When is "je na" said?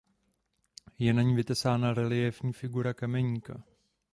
0.99-1.21